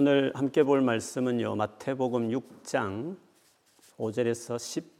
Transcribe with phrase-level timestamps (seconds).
[0.00, 1.56] 오늘 함께 볼 말씀은요.
[1.56, 3.16] 마태복음 6장
[3.96, 4.54] 5절에서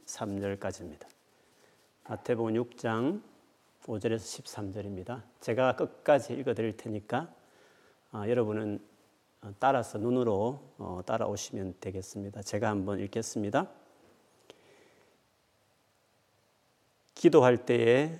[0.05, 1.07] 13절까지입니다.
[2.09, 3.21] 마태복음 6장
[3.85, 5.21] 5절에서 13절입니다.
[5.39, 7.33] 제가 끝까지 읽어 드릴 테니까
[8.11, 8.81] 아, 여러분은
[9.57, 12.41] 따라서 눈으로 어, 따라오시면 되겠습니다.
[12.41, 13.69] 제가 한번 읽겠습니다.
[17.15, 18.19] 기도할 때에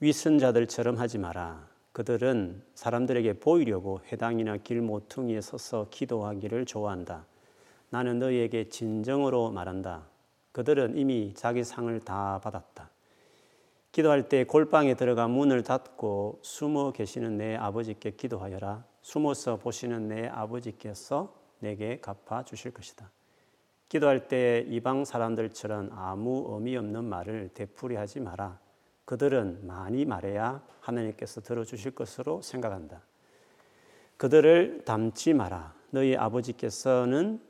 [0.00, 1.75] 위선자들처럼 하지 마라.
[1.96, 7.24] 그들은 사람들에게 보이려고 회당이나 길 모퉁이에 서서 기도하기를 좋아한다.
[7.88, 10.06] 나는 너희에게 진정으로 말한다.
[10.52, 12.90] 그들은 이미 자기 상을 다 받았다.
[13.92, 18.84] 기도할 때 골방에 들어가 문을 닫고 숨어 계시는 내 아버지께 기도하여라.
[19.00, 23.10] 숨어서 보시는 내 아버지께서 내게 갚아 주실 것이다.
[23.88, 28.65] 기도할 때 이방 사람들처럼 아무 의미 없는 말을 되풀이하지 마라.
[29.06, 33.02] 그들은 많이 말해야 하나님께서 들어주실 것으로 생각한다.
[34.18, 35.74] 그들을 담지 마라.
[35.90, 37.40] 너희 아버지께서는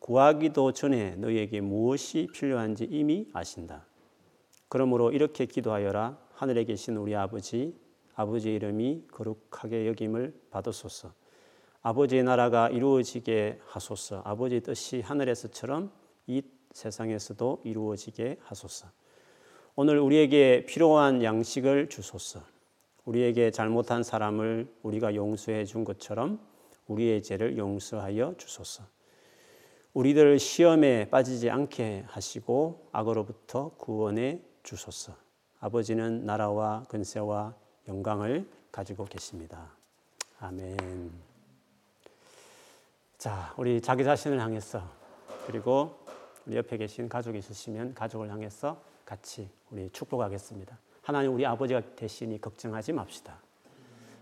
[0.00, 3.86] 구하기도 전에 너희에게 무엇이 필요한지 이미 아신다.
[4.68, 6.18] 그러므로 이렇게 기도하여라.
[6.34, 7.74] 하늘에 계신 우리 아버지,
[8.14, 11.12] 아버지 이름이 거룩하게 여김을 받으소서.
[11.82, 14.22] 아버지의 나라가 이루어지게 하소서.
[14.24, 15.92] 아버지 뜻이 하늘에서처럼
[16.26, 18.88] 이 세상에서도 이루어지게 하소서.
[19.80, 22.42] 오늘 우리에게 필요한 양식을 주소서.
[23.04, 26.40] 우리에게 잘못한 사람을 우리가 용서해 준 것처럼
[26.88, 28.82] 우리의 죄를 용서하여 주소서.
[29.94, 35.14] 우리들 시험에 빠지지 않게 하시고 악으로부터 구원해 주소서.
[35.60, 37.54] 아버지는 나라와 근세와
[37.86, 39.70] 영광을 가지고 계십니다.
[40.40, 41.12] 아멘.
[43.16, 44.82] 자, 우리 자기 자신을 향해서
[45.46, 46.00] 그리고
[46.46, 50.78] 우리 옆에 계신 가족이 있으시면 가족을 향해서 같이 우리 축복하겠습니다.
[51.00, 53.40] 하나님 우리 아버지가 되시니 걱정하지 맙시다.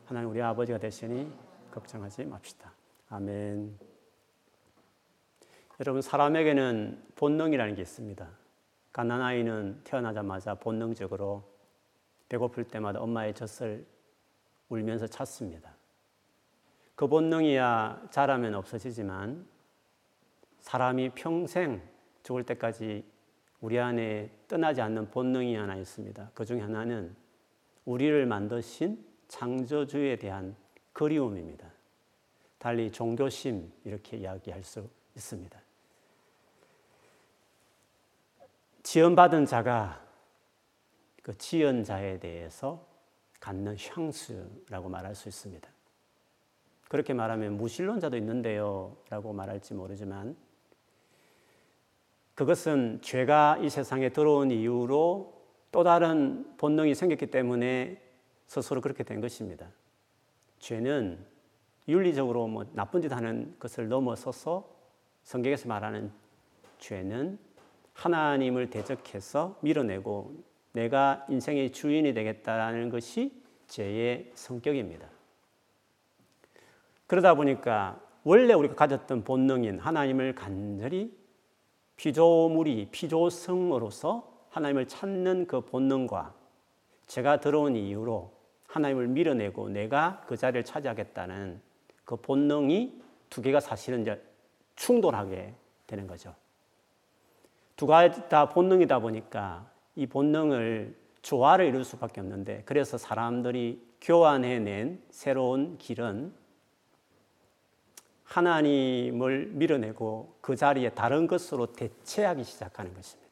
[0.04, 1.28] 하나님 우리 아버지가 되시니
[1.72, 2.72] 걱정하지 맙시다.
[3.08, 3.76] 아멘.
[5.80, 8.28] 여러분 사람에게는 본능이라는 게 있습니다.
[8.92, 11.42] 갓난아이는 태어나자마자 본능적으로
[12.28, 13.84] 배고플 때마다 엄마의 젖을
[14.68, 15.74] 울면서 찾습니다.
[16.94, 19.48] 그 본능이야 자라면 없어지지만
[20.60, 21.82] 사람이 평생
[22.22, 23.15] 죽을 때까지
[23.60, 26.30] 우리 안에 떠나지 않는 본능이 하나 있습니다.
[26.34, 27.14] 그 중에 하나는
[27.84, 30.56] 우리를 만드신 창조주에 대한
[30.92, 31.70] 그리움입니다.
[32.58, 35.60] 달리 종교심 이렇게 이야기할 수 있습니다.
[38.82, 40.04] 지연받은 자가
[41.22, 42.86] 그 지은 자에 대해서
[43.40, 45.68] 갖는 향수라고 말할 수 있습니다.
[46.88, 50.36] 그렇게 말하면 무신론자도 있는데요 라고 말할지 모르지만
[52.36, 55.32] 그것은 죄가 이 세상에 들어온 이후로
[55.72, 58.00] 또 다른 본능이 생겼기 때문에
[58.46, 59.66] 스스로 그렇게 된 것입니다.
[60.58, 61.24] 죄는
[61.88, 64.68] 윤리적으로 뭐 나쁜 짓 하는 것을 넘어서서
[65.22, 66.12] 성경에서 말하는
[66.78, 67.38] 죄는
[67.94, 70.34] 하나님을 대적해서 밀어내고
[70.72, 75.08] 내가 인생의 주인이 되겠다는 것이 죄의 성격입니다.
[77.06, 81.15] 그러다 보니까 원래 우리가 가졌던 본능인 하나님을 간절히
[81.96, 86.34] 피조물이 피조성으로서 하나님을 찾는 그 본능과
[87.06, 88.32] 제가 들어온 이유로
[88.68, 91.60] 하나님을 밀어내고 내가 그 자리를 차지하겠다는
[92.04, 94.22] 그 본능이 두 개가 사실은 이제
[94.76, 95.54] 충돌하게
[95.86, 96.34] 되는 거죠.
[97.76, 105.76] 두 가지 다 본능이다 보니까 이 본능을 조화를 이룰 수밖에 없는데 그래서 사람들이 교환해낸 새로운
[105.78, 106.32] 길은
[108.26, 113.26] 하나님을 밀어내고 그 자리에 다른 것으로 대체하기 시작하는 것입니다.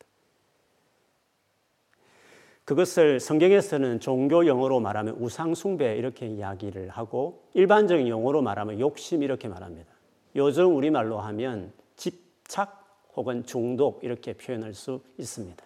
[2.65, 9.93] 그것을 성경에서는 종교 용어로 말하면 우상숭배 이렇게 이야기를 하고 일반적인 용어로 말하면 욕심 이렇게 말합니다.
[10.37, 15.63] 요즘 우리말로 하면 집착 혹은 중독 이렇게 표현할 수 있습니다.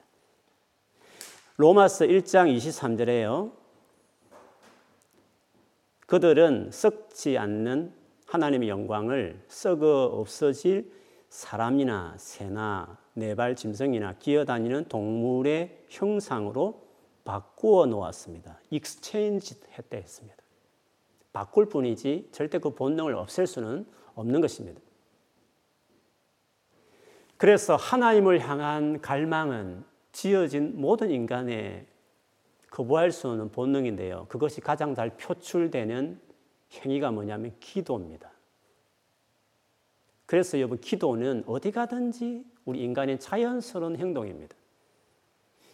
[1.56, 3.53] 로마서 1장 23절에요.
[6.06, 7.93] 그들은 썩지 않는
[8.28, 10.93] 하나님의 영광을 썩어 없어질
[11.31, 16.87] 사람이나 새나 네발 짐승이나 기어다니는 동물의 형상으로
[17.25, 18.61] 바꾸어 놓았습니다.
[18.70, 20.37] exchange 했다 했습니다.
[21.32, 24.81] 바꿀 뿐이지 절대 그 본능을 없앨 수는 없는 것입니다.
[27.38, 31.87] 그래서 하나님을 향한 갈망은 지어진 모든 인간의
[32.70, 34.26] 거부할 수 없는 본능인데요.
[34.29, 36.28] 그것이 가장 잘 표출되는
[36.73, 38.31] 행위가 뭐냐면 기도입니다.
[40.26, 44.55] 그래서 여러분 기도는 어디 가든지 우리 인간의 자연스러운 행동입니다.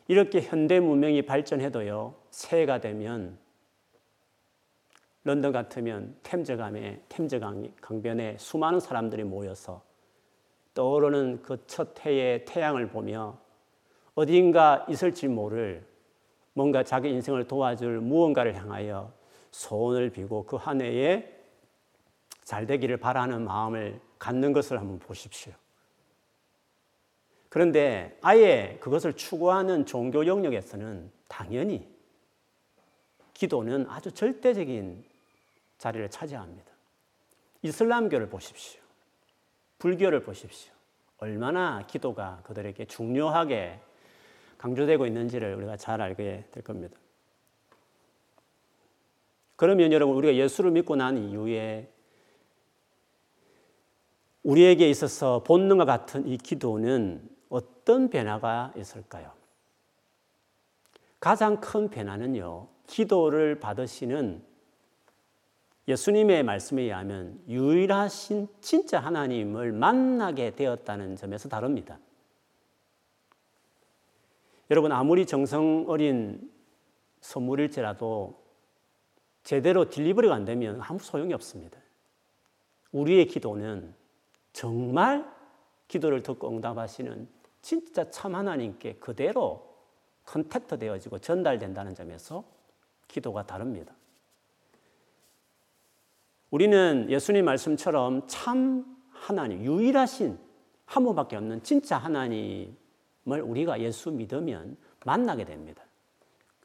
[0.06, 3.38] 이렇게 현대 문명이 발전해도요, 새해가 되면
[5.24, 7.40] 런던 같으면 템즈강에 템즈
[7.80, 9.82] 강변에 수많은 사람들이 모여서
[10.74, 13.38] 떠오르는 그 첫 해의 태양을 보며
[14.14, 15.86] 어딘가 있을지 모를
[16.52, 19.12] 뭔가 자기 인생을 도와줄 무언가를 향하여
[19.54, 21.30] 소원을 비고 그 한 해에
[22.42, 25.52] 잘 되기를 바라는 마음을 갖는 것을 한번 보십시오.
[27.48, 31.88] 그런데 아예 그것을 추구하는 종교 영역에서는 당연히
[33.32, 35.04] 기도는 아주 절대적인
[35.78, 36.72] 자리를 차지합니다.
[37.62, 38.80] 이슬람교를 보십시오.
[39.78, 40.72] 불교를 보십시오.
[41.18, 43.80] 얼마나 기도가 그들에게 중요하게
[44.58, 46.98] 강조되고 있는지를 우리가 잘 알게 될 겁니다.
[49.64, 51.90] 그러면 여러분, 우리가 예수를 믿고 난 이후에
[54.42, 59.32] 우리에게 있어서 본능과 같은 이 기도는 어떤 변화가 있을까요?
[61.18, 64.42] 가장 큰 변화는요, 기도를 받으시는
[65.88, 71.98] 예수님의 말씀에 의하면 유일하신 진짜 하나님을 만나게 되었다는 점에서 다릅니다.
[74.70, 76.52] 여러분, 아무리 정성 어린
[77.22, 78.43] 선물일지라도
[79.44, 81.78] 제대로 delivery가 안 되면 아무 소용이 없습니다.
[82.92, 83.94] 우리의 기도는
[84.52, 85.30] 정말
[85.88, 87.28] 기도를 듣고 응답하시는
[87.60, 89.74] 진짜 참 하나님께 그대로
[90.24, 92.44] contact 되어지고 전달된다는 점에서
[93.06, 93.94] 기도가 다릅니다.
[96.50, 100.38] 우리는 예수님 말씀처럼 참 하나님, 유일하신
[100.86, 102.74] 한 분밖에 없는 진짜 하나님을
[103.42, 105.83] 우리가 예수 믿으면 만나게 됩니다.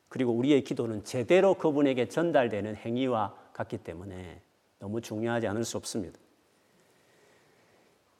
[0.09, 4.41] 그리고 우리의 기도는 제대로 그분에게 전달되는 행위와 같기 때문에
[4.79, 6.19] 너무 중요하지 않을 수 없습니다.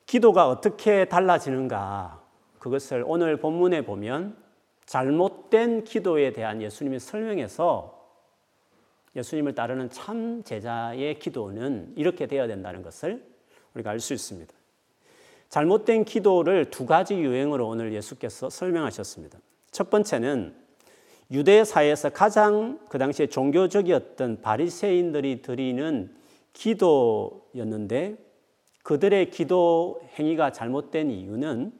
[0.06, 2.24] 기도가 어떻게 달라지는가?
[2.60, 4.38] 그것을 오늘 본문에 보면
[4.86, 8.00] 잘못된 기도에 대한 예수님의 설명에서
[9.16, 13.24] 예수님을 따르는 참 제자의 기도는 이렇게 되어야 된다는 것을
[13.74, 14.54] 우리가 알 수 있습니다.
[15.50, 19.40] 잘못된 기도를 두 가지 유형으로 오늘 예수께서 설명하셨습니다.
[19.72, 20.56] 첫 번째는
[21.32, 26.16] 유대 사회에서 가장 그 당시에 종교적이었던 바리새인들이 드리는
[26.54, 28.18] 기도였는데
[28.84, 31.72] 그들의 기도 행위가 잘못된 이유는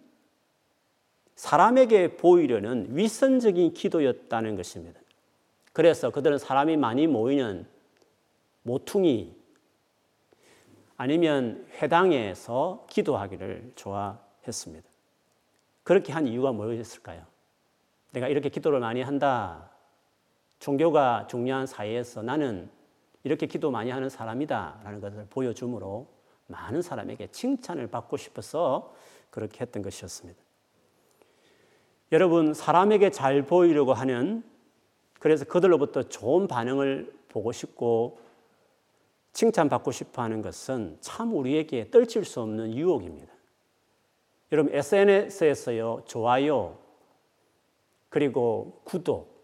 [1.36, 5.00] 사람에게 보이려는 위선적인 기도였다는 것입니다.
[5.74, 7.66] 그래서 그들은 사람이 많이 모이는
[8.64, 9.34] 모퉁이
[10.98, 14.88] 아니면 회당에서 기도하기를 좋아했습니다.
[15.84, 17.24] 그렇게 한 이유가 뭐였을까요?
[18.12, 19.70] 내가 이렇게 기도를 많이 한다.
[20.60, 22.70] 종교가 중요한 사회에서 나는
[23.24, 24.82] 이렇게 기도 많이 하는 사람이다.
[24.84, 26.08] 라는 것을 보여주므로
[26.48, 28.94] 많은 사람에게 칭찬을 받고 싶어서
[29.30, 30.40] 그렇게 했던 것이었습니다.
[32.12, 34.44] 여러분, 사람에게 잘 보이려고 하는
[35.20, 38.20] 그래서 그들로부터 좋은 반응을 보고 싶고
[39.34, 43.32] 칭찬받고 싶어 하는 것은 참 우리에게 떨칠 수 없는 유혹입니다.
[44.52, 46.78] 여러분, SNS에서요, 좋아요,
[48.10, 49.40] 그리고 구독,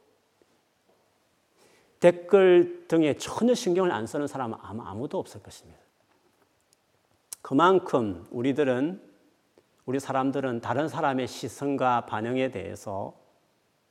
[1.99, 5.79] 댓글 등에 전혀 신경을 안 쓰는 사람은 아무도 없을 것입니다.
[7.41, 9.01] 그만큼 우리들은,
[9.85, 13.15] 우리 사람들은 다른 사람의 시선과 반응에 대해서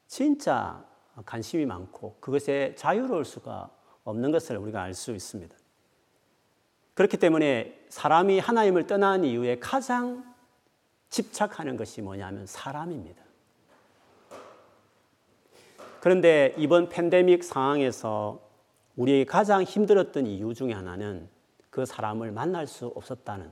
[0.06, 0.84] 진짜
[1.24, 3.70] 관심이 많고 그것에 자유로울 수가
[4.02, 5.56] 없는 것을 우리가 알 수 있습니다.
[6.94, 10.34] 그렇기 때문에 사람이 하나님을 떠난 이후에 가장
[11.08, 13.23] 집착하는 것이 뭐냐면 사람입니다.
[16.04, 18.38] 그런데 이번 팬데믹 상황에서
[18.94, 21.30] 우리에게 가장 힘들었던 이유 중에 하나는
[21.70, 23.50] 그 사람을 만날 수 없었다는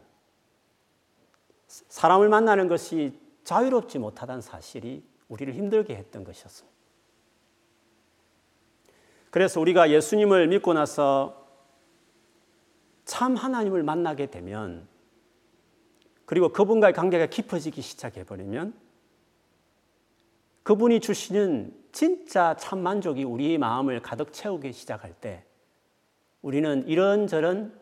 [1.67, 6.77] 사람을 만나는 것이 자유롭지 못하다는 사실이 우리를 힘들게 했던 것이었습니다.
[9.31, 11.47] 그래서 우리가 예수님을 믿고 나서
[13.07, 14.87] 참 하나님을 만나게 되면
[16.27, 18.75] 그리고 그분과의 관계가 깊어지기 시작해버리면
[20.65, 25.45] 그분이 주시는 진짜 참 만족이 우리의 마음을 가득 채우기 시작할 때
[26.41, 27.79] 우리는 이런저런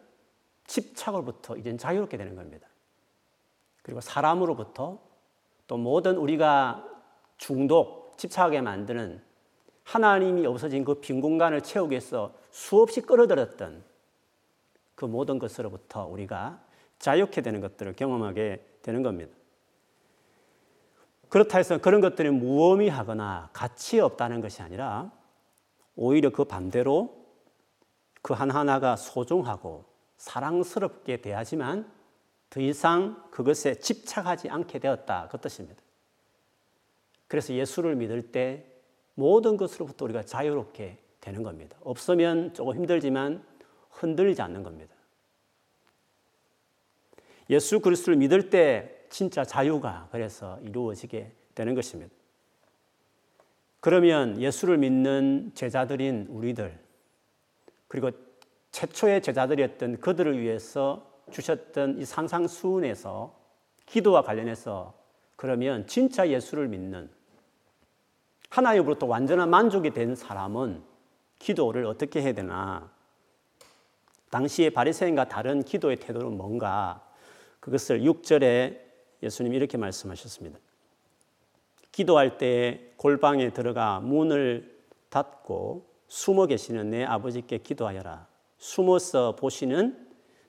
[0.66, 2.68] 집착으로부터 이제 자유롭게 되는 겁니다.
[3.82, 5.00] 그리고 사람으로부터
[5.66, 6.86] 또 모든 우리가
[7.38, 9.22] 중독, 집착하게 만드는
[9.84, 13.82] 하나님이 없어진 그 빈 공간을 채우기 위해서 수없이 끌어들였던
[14.94, 16.60] 그 모든 것으로부터 우리가
[16.98, 19.32] 자유케 되는 것들을 경험하게 되는 겁니다.
[21.30, 25.10] 그렇다 해서 그런 것들이 무의미하거나 가치 없다는 것이 아니라
[25.96, 27.24] 오히려 그 반대로
[28.20, 29.84] 그 하나하나가 소중하고
[30.18, 31.90] 사랑스럽게 대하지만
[32.50, 35.28] 더 이상 그것에 집착하지 않게 되었다.
[35.30, 35.80] 그 뜻입니다.
[37.28, 38.66] 그래서 예수를 믿을 때
[39.14, 41.76] 모든 것으로부터 우리가 자유롭게 되는 겁니다.
[41.82, 43.44] 없으면 조금 힘들지만
[43.90, 44.94] 흔들리지 않는 겁니다.
[47.50, 52.14] 예수 그리스도를 믿을 때 진짜 자유가 그래서 이루어지게 되는 것입니다.
[53.80, 56.78] 그러면 예수를 믿는 제자들인 우리들
[57.88, 58.10] 그리고
[58.70, 63.38] 최초의 제자들이었던 그들을 위해서 주셨던 이 산상수훈에서
[63.86, 64.94] 기도와 관련해서
[65.36, 67.10] 그러면 진짜 예수를 믿는
[68.48, 70.82] 하나님으로부터 완전한 만족이 된 사람은
[71.38, 72.92] 기도를 어떻게 해야 되나?
[74.30, 77.04] 당시의 바리새인과 다른 기도의 태도는 뭔가?
[77.58, 78.89] 그것을 6절에
[79.22, 80.58] 예수님이 이렇게 말씀하셨습니다.
[81.92, 88.26] 기도할 때 골방에 들어가 문을 닫고 숨어 계시는 내 아버지께 기도하여라.
[88.58, 90.08] 숨어서 보시는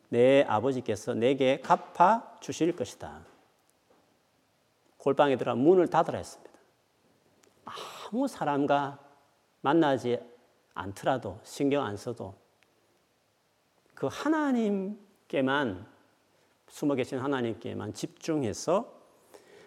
[0.10, 3.26] 내 아버지께서 내게 갚아 주실 것이다.
[4.98, 6.52] 골방에 들어가 문을 닫으라 했습니다.
[7.66, 9.00] 아무 사람과
[9.62, 10.20] 만나지
[10.74, 12.36] 않더라도 신경 안 써도
[13.96, 15.88] 그 하나님께만
[16.72, 18.92] 숨어 계신 하나님께만 집중해서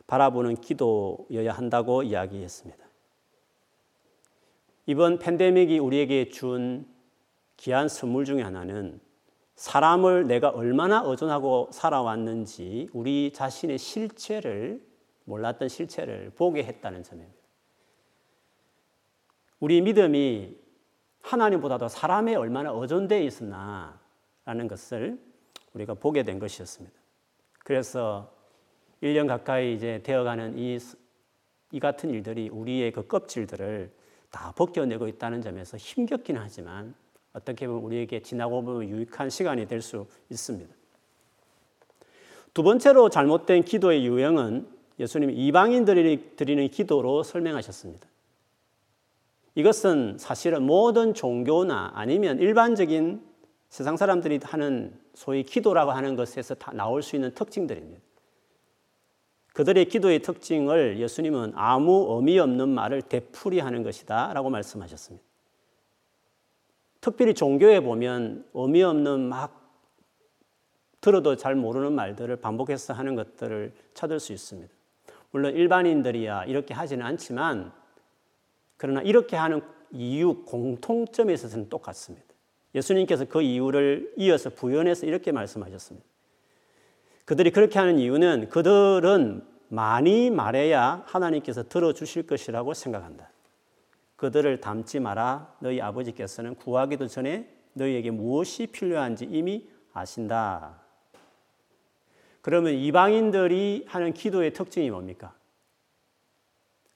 [0.06, 2.82] 바라보는 기도여야 한다고 이야기했습니다.
[4.86, 6.86] 이번 팬데믹이 우리에게 준
[7.58, 9.00] 귀한 선물 중에 하나는
[9.54, 14.84] 사람을 내가 얼마나 의존하고 살아왔는지 우리 자신의 실체를
[15.24, 17.38] 몰랐던 실체를 보게 했다는 점입니다.
[19.60, 20.56] 우리 믿음이
[21.22, 25.33] 하나님보다도 사람에 얼마나 의존되어 있었나라는 것을
[25.74, 26.96] 우리가 보게 된 것이었습니다.
[27.64, 28.32] 그래서
[29.02, 30.78] 1년 가까이 이제 되어가는 이,
[31.72, 33.92] 이 같은 일들이 우리의 그 껍질들을
[34.30, 36.94] 다 벗겨내고 있다는 점에서 힘겹긴 하지만
[37.32, 40.74] 어떻게 보면 우리에게 지나고 보면 유익한 시간이 될 수 있습니다.
[42.54, 44.68] 두 번째로 잘못된 기도의 유형은
[45.00, 48.06] 예수님이 이방인들이 드리는 기도로 설명하셨습니다.
[49.56, 53.24] 이것은 사실은 모든 종교나 아니면 일반적인
[53.68, 58.00] 세상 사람들이 하는 소위 기도라고 하는 것에서 다 나올 수 있는 특징들입니다.
[59.54, 65.24] 그들의 기도의 특징을 예수님은 아무 의미 없는 말을 되풀이하는 것이다 라고 말씀하셨습니다.
[67.00, 69.62] 특별히 종교에 보면 의미 없는 막
[71.00, 74.72] 들어도 잘 모르는 말들을 반복해서 하는 것들을 찾을 수 있습니다.
[75.30, 77.72] 물론 일반인들이야 이렇게 하지는 않지만
[78.76, 79.60] 그러나 이렇게 하는
[79.92, 82.33] 이유 공통점에 있어서는 똑같습니다.
[82.74, 86.06] 예수님께서 그 이유를 이어서 부연해서 이렇게 말씀하셨습니다.
[87.24, 93.30] 그들이 그렇게 하는 이유는 그들은 많이 말해야 하나님께서 들어주실 것이라고 생각한다.
[94.16, 95.54] 그들을 닮지 마라.
[95.60, 100.80] 너희 아버지께서는 구하기도 전에 너희에게 무엇이 필요한지 이미 아신다.
[102.40, 105.34] 그러면 이방인들이 하는 기도의 특징이 뭡니까?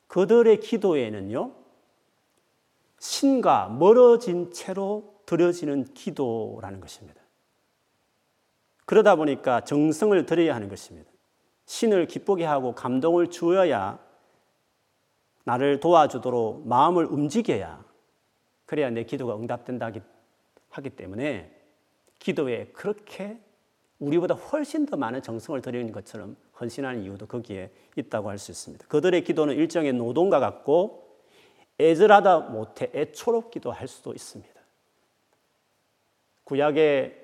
[0.08, 1.52] 그들의 기도에는요,
[2.98, 7.20] 신과 멀어진 채로 드려지는 기도라는 것입니다.
[8.86, 11.10] 그러다 보니까 정성을 들여야 하는 것입니다.
[11.66, 13.98] 신을 기쁘게 하고 감동을 주어야
[15.44, 17.84] 나를 도와주도록 마음을 움직여야
[18.64, 19.90] 그래야 내 기도가 응답된다
[20.70, 21.54] 하기 때문에
[22.18, 23.38] 기도에 그렇게
[23.98, 28.86] 우리보다 훨씬 더 많은 정성을 들이는 것처럼 헌신하는 이유도 거기에 있다고 할 수 있습니다.
[28.86, 31.20] 그들의 기도는 일종의 노동과 같고
[31.78, 34.57] 애절하다 못해 애초롭기도 할 수도 있습니다.
[36.48, 37.14] 구약의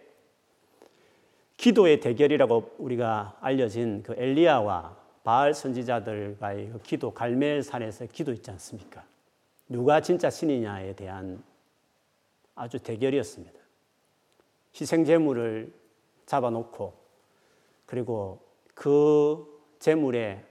[1.57, 9.03] 기도의 대결이라고 우리가 알려진 그 엘리야와 바알 선지자들과의 그 기도 갈멜산에서 기도 있지 않습니까?
[9.67, 11.43] 누가 진짜 신이냐에 대한
[12.55, 13.59] 아주 대결이었습니다.
[14.79, 15.73] 희생 제물을
[16.27, 16.93] 잡아놓고
[17.87, 18.41] 그리고
[18.75, 19.47] 그
[19.79, 20.45] 제물에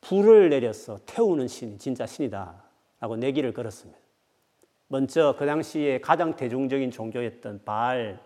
[0.00, 4.07] 불을 내려서 태우는 신이 진짜 신이다라고 내기를 걸었습니다.
[4.88, 8.20] 먼저 그 당시에 가장 대중적인 종교였던 바알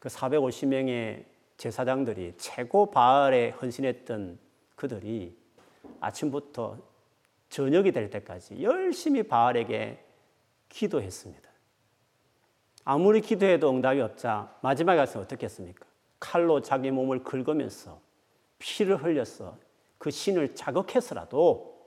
[0.00, 1.24] 그 450명의
[1.56, 4.38] 제사장들이 최고 바알에 헌신했던
[4.74, 5.36] 그들이
[6.00, 6.78] 아침부터
[7.50, 10.02] 저녁이 될 때까지 열심히 바알에게
[10.68, 11.50] 기도했습니다.
[12.84, 15.86] 아무리 기도해도 응답이 없자 마지막에 가서 어떻게 했습니까?
[16.18, 18.00] 칼로 자기 몸을 긁으면서
[18.58, 19.56] 피를 흘려서
[19.98, 21.78] 그 신을 자극해서라도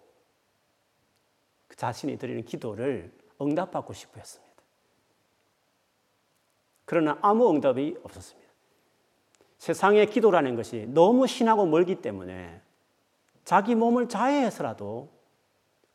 [1.68, 3.12] 그 자신이 드리는 기도를
[3.43, 4.53] 응답받고 싶어 했습니다.
[6.85, 8.51] 그러나 아무 응답이 없었습니다.
[9.57, 12.62] 세상의 기도라는 것이 너무 신하고 멀기 때문에
[13.45, 15.09] 자기 몸을 자해해서라도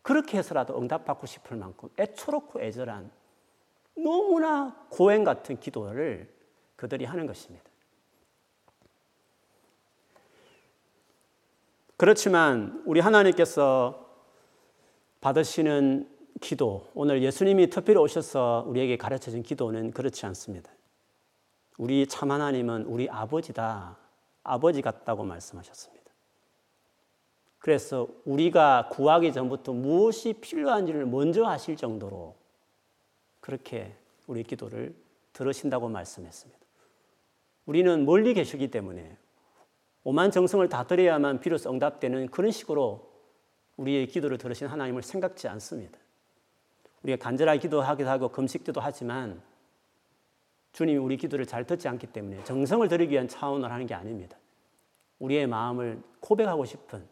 [0.02, 3.10] 그렇게 해서라도 응답받고 싶을 만큼 애초롭고 애절한
[3.94, 6.32] 너무나 고행 같은 기도를
[6.76, 7.68] 그들이 하는 것입니다.
[11.96, 14.08] 그렇지만 우리 하나님께서
[15.20, 16.08] 받으시는
[16.40, 20.70] 기도, 오늘 예수님이 특별히 오셔서 우리에게 가르쳐 준 기도는 그렇지 않습니다.
[21.78, 23.96] 우리 참 하나님은 우리 아버지다.
[24.42, 25.98] 아버지 같다고 말씀하셨습니다.
[27.58, 32.34] 그래서 우리가 구하기 전부터 무엇이 필요한지를 먼저 하실 정도로
[33.40, 33.94] 그렇게
[34.26, 34.94] 우리 기도를
[35.32, 36.58] 들으신다고 말씀했습니다.
[37.66, 39.16] 우리는 멀리 계시기 때문에
[40.04, 43.08] 오만 정성을 다 드려야만 비로소 응답되는 그런 식으로
[43.76, 45.98] 우리의 기도를 들으신 하나님을 생각지 않습니다.
[47.02, 49.40] 우리가 간절하게 기도하기도 하고 금식기도 하지만
[50.72, 54.36] 주님이 우리 기도를 잘 듣지 않기 때문에 정성을 드리기 위한 차원을 하는 게 아닙니다.
[55.18, 57.06] 우리의 마음을 고백하고 싶은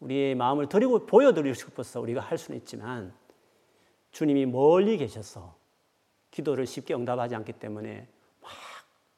[0.00, 3.14] 우리의 마음을 드리고 보여드리고 싶어서 우리가 할 수는 있지만
[4.10, 5.54] 주님이 멀리 계셔서
[6.30, 8.08] 기도를 쉽게 응답하지 않기 때문에
[8.40, 8.50] 막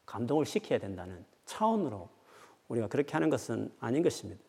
[0.07, 2.09] 감동을 시켜야 된다는 차원으로
[2.69, 4.43] 우리가 그렇게 하는 것은 아닌 것입니다.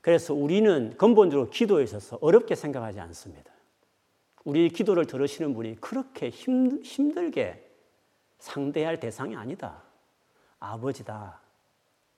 [0.00, 3.51] 그래서 우리는 근본적으로 기도에 있어서 어렵게 생각하지 않습니다.
[4.44, 7.70] 우리 기도를 들으시는 분이 그렇게 힘, 힘들게
[8.38, 9.82] 상대할 대상이 아니다.
[10.58, 11.40] 아버지다.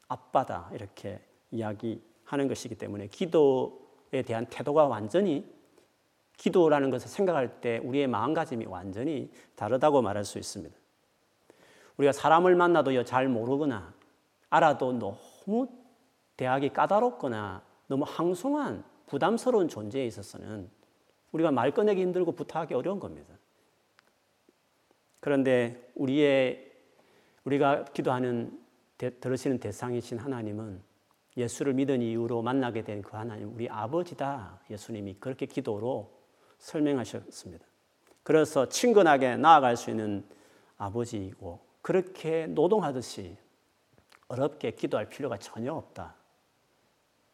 [0.08, 0.70] 아빠다.
[0.72, 5.44] 이렇게 이야기하는 것이기 때문에 기도에 대한 태도가 완전히
[6.36, 10.74] 기도라는 것을 생각할 때 우리의 마음가짐이 완전히 다르다고 말할 수 있습니다.
[11.96, 13.94] 우리가 사람을 만나도 잘 모르거나
[14.50, 15.68] 알아도 너무
[16.36, 20.70] 대하기 까다롭거나 너무 항송한 부담스러운 존재에 있어서는
[21.34, 23.34] 우리가 말 꺼내기 힘들고 부탁하기 어려운 겁니다.
[25.18, 26.72] 그런데 우리의
[27.44, 28.60] 우리가 기도하는
[28.96, 30.80] 대, 들으시는 대상이신 하나님은
[31.36, 34.60] 예수를 믿은 이후로 만나게 된 그 하나님, 우리 아버지다.
[34.70, 36.12] 예수님이 그렇게 기도로
[36.58, 37.66] 설명하셨습니다.
[38.22, 40.24] 그래서 친근하게 나아갈 수 있는
[40.78, 43.36] 아버지이고 그렇게 노동하듯이
[44.28, 46.14] 어렵게 기도할 필요가 전혀 없다.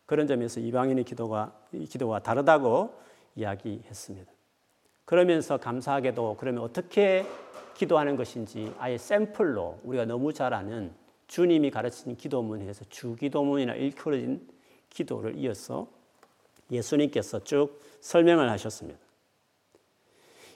[0.07, 2.99] 그런 점에서 이방인의 기도가 기도와 다르다고
[3.37, 4.31] 이야기했습니다.
[5.05, 7.25] 그러면서 감사하게도 그러면 어떻게
[7.75, 10.93] 기도하는 것인지 아예 샘플로 우리가 너무 잘 아는
[11.27, 14.47] 주님이 가르친 기도문에서 주기도문이나 일컬어진
[14.91, 15.89] 기도를 이어서
[16.71, 18.99] 예수님께서 쭉 설명을 하셨습니다.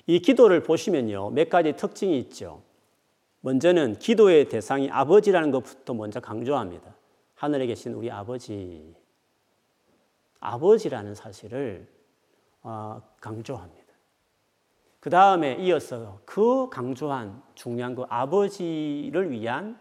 [0.06, 2.62] 이 기도를 보시면요, 몇 가지 특징이 있죠.
[3.40, 6.94] 먼저는 기도의 대상이 아버지라는 것부터 먼저 강조합니다.
[7.34, 8.94] 하늘에 계신 우리 아버지.
[10.40, 11.93] 아버지라는 사실을 어,
[13.20, 13.84] 강조합니다.
[15.00, 19.78] 그 다음에 이어서 그 강조한 중요한 그 아버지를 위한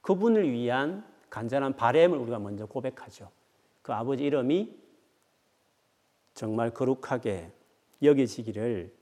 [0.00, 3.30] 그분을 위한 간절한 바램을 우리가 먼저 고백하죠.
[3.82, 4.76] 그 아버지 이름이
[6.34, 7.52] 정말 거룩하게
[8.02, 8.92] 여겨지기를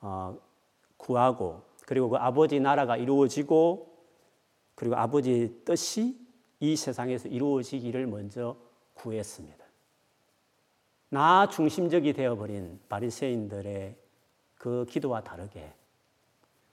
[0.00, 0.38] 어,
[0.96, 3.96] 구하고 그리고 그 아버지 나라가 이루어지고
[4.74, 6.18] 그리고 아버지 뜻이
[6.60, 8.56] 이 세상에서 이루어지기를 먼저
[8.94, 9.65] 구했습니다.
[11.08, 13.96] 나 중심적이 되어버린 바리새인들의
[14.56, 15.72] 그 기도와 다르게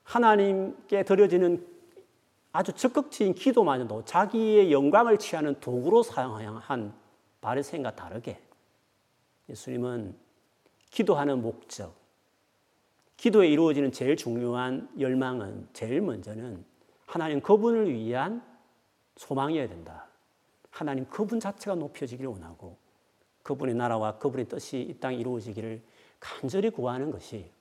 [0.03, 1.65] 하나님께 드려지는
[2.51, 6.93] 아주 적극적인 기도마저도 자기의 영광을 취하는 도구로 사용한
[7.41, 8.39] 바리새인과 다르게
[9.49, 10.15] 예수님은
[10.91, 11.95] 기도하는 목적,
[13.17, 16.63] 기도에 이루어지는 제일 중요한 열망은 제일 먼저는
[17.05, 18.43] 하나님 그분을 위한
[19.17, 20.07] 소망이어야 된다.
[20.69, 22.77] 하나님 그분 자체가 높여지기를 원하고
[23.43, 25.81] 그분의 나라와 그분의 뜻이 이 땅에 이루어지기를
[26.19, 27.51] 간절히 구하는 것이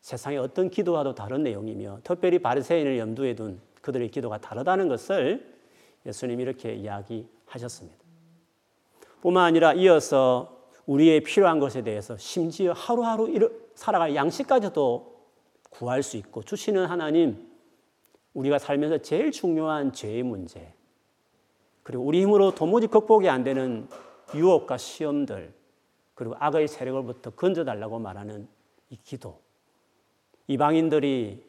[0.00, 5.54] 세상의 어떤 기도와도 다른 내용이며 특별히 바리새인을 염두에 둔 그들의 기도가 다르다는 것을
[6.06, 7.98] 예수님이 이렇게 이야기하셨습니다.
[9.20, 10.56] 뿐만 아니라 이어서
[10.86, 15.16] 우리의 필요한 것에 대해서 심지어 하루하루 살아갈 양식까지도
[15.70, 17.50] 구할 수 있고 주시는 하나님,
[18.34, 20.72] 우리가 살면서 제일 중요한 죄의 문제,
[21.82, 23.88] 그리고 우리 힘으로 도무지 극복이 안 되는
[24.34, 25.52] 유혹과 시험들
[26.14, 28.48] 그리고 악의 세력을부터 건져달라고 말하는
[28.90, 29.40] 이 기도.
[30.46, 31.44] 이방인들이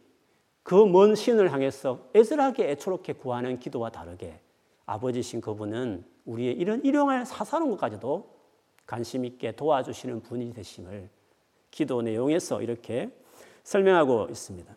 [0.63, 4.41] 그 먼 신을 향해서 애절하게 애처롭게 구하는 기도와 다르게
[4.85, 8.35] 아버지신 그분은 우리의 이런 일용할 사사로운 것까지도
[8.85, 11.09] 관심 있게 도와주시는 분이 되심을
[11.71, 13.09] 기도 내용에서 이렇게
[13.63, 14.75] 설명하고 있습니다.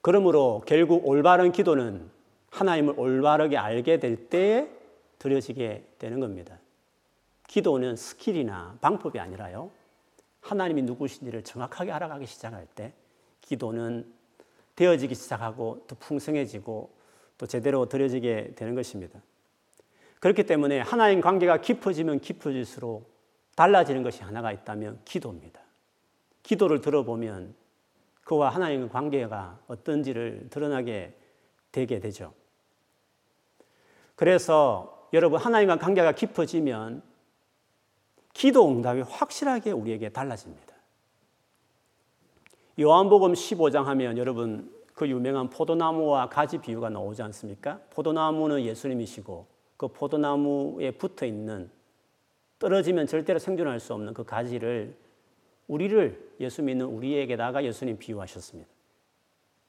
[0.00, 2.10] 그러므로 결국 올바른 기도는
[2.50, 4.68] 하나님을 올바르게 알게 될 때에
[5.24, 6.58] 드려지게 되는 겁니다.
[7.48, 9.70] 기도는 skill이나 방법이 아니라요.
[10.42, 12.92] 하나님이 누구신지를 정확하게 알아가기 시작할 때
[13.40, 14.12] 기도는
[14.76, 16.90] 되어지기 시작하고 또 풍성해지고
[17.38, 19.18] 또 제대로 드려지게 되는 것입니다.
[20.20, 23.10] 그렇기 때문에 하나님 관계가 깊어지면 깊어질수록
[23.56, 25.60] 달라지는 것이 하나가 있다면 기도입니다.
[26.42, 27.54] 기도를 들어보면
[28.24, 31.16] 그와 하나님의 관계가 어떤지를 드러나게
[31.72, 32.34] 되게 되죠.
[34.16, 37.00] 그래서 여러분 하나님과 관계가 깊어지면
[38.32, 40.74] 기도 응답이 확실하게 우리에게 달라집니다.
[42.80, 47.78] 요한복음 15장 하면 여러분 그 유명한 포도나무와 가지 비유가 나오지 않습니까?
[47.90, 49.46] 포도나무는 예수님이시고
[49.76, 51.70] 그 포도나무에 붙어 있는
[52.58, 54.96] 떨어지면 절대로 생존할 수 없는 그 가지를
[55.68, 58.68] 우리를 예수 믿는 우리에게다가 예수님 비유하셨습니다.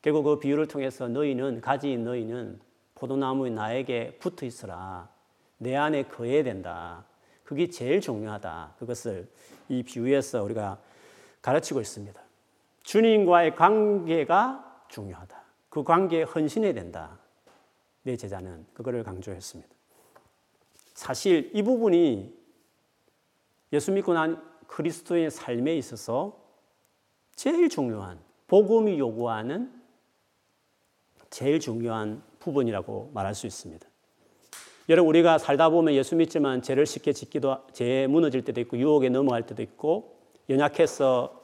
[0.01, 2.60] 결국 그 비유를 통해서 너희는 가지인 너희는
[2.95, 5.14] 포도나무의 나에게 붙어 있어라.
[5.58, 7.06] 내 안에 거해야 된다.
[7.44, 8.76] 그게 제일 중요하다.
[8.80, 9.30] 그것을
[9.70, 10.80] 이 비유에서 우리가
[11.41, 12.20] 가르치고 있습니다.
[12.84, 15.44] 주님과의 관계가 중요하다.
[15.70, 17.20] 그 관계에 헌신해야 된다.
[18.04, 19.74] 내 제자는 그거를 강조했습니다.
[20.94, 22.34] 사실 이 부분이
[23.74, 26.39] 예수 믿고 난 그리스도의 삶에 있어서
[27.36, 29.72] 제일 중요한 복음이 요구하는
[31.30, 33.88] 제일 중요한 부분이라고 말할 수 있습니다.
[34.88, 39.45] 여러분 우리가 살다 보면 예수 믿지만 죄를 쉽게 짓기도 죄 무너질 때도 있고 유혹에 넘어갈
[39.45, 40.15] 때도 있고
[40.50, 41.43] 연약해서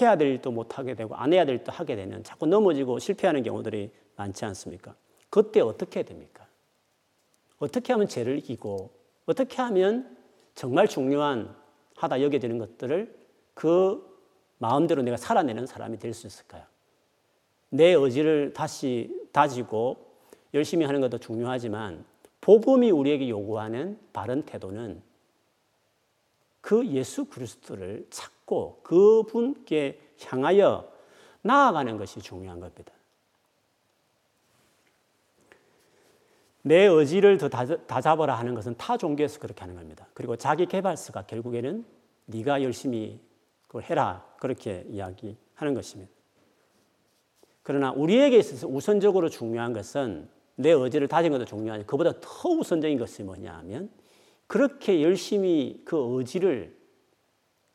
[0.00, 3.42] 해야 될 일도 못 하게 되고 안 해야 될 일도 하게 되는 자꾸 넘어지고 실패하는
[3.44, 4.94] 경우들이 많지 않습니까?
[5.30, 6.46] 그때 어떻게 됩니까?
[7.58, 8.90] 어떻게 하면 죄를 이기고
[9.26, 10.16] 어떻게 하면
[10.54, 11.54] 정말 중요한
[11.96, 13.16] 하다 여겨지는 것들을
[13.54, 14.04] 그
[14.58, 16.64] 마음대로 내가 살아내는 사람이 될 수 있을까요?
[17.70, 20.08] 내 의지를 다시 다지고
[20.54, 22.04] 열심히 하는 것도 중요하지만
[22.48, 25.02] 복음이 우리에게 요구하는 바른 태도는
[26.62, 30.90] 그 예수 그리스도를 찾고 그분께 향하여
[31.42, 32.90] 나아가는 것이 중요한 겁니다.
[36.62, 40.08] 내 의지를 더 다잡아라 하는 것은 타 종교에서 그렇게 하는 겁니다.
[40.14, 41.84] 그리고 자기 개발서가 결국에는
[42.24, 43.20] 네가 열심히
[43.66, 46.10] 그걸 해라 그렇게 이야기하는 것입니다.
[47.62, 53.22] 그러나 우리에게 있어서 우선적으로 중요한 것은 내 의지를 다진 것도 중요하지 그보다 더 우선적인 것이
[53.22, 53.90] 뭐냐 하면
[54.48, 56.76] 그렇게 열심히 그 의지를